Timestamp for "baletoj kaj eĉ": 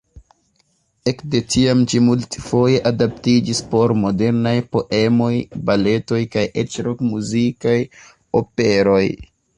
5.71-6.79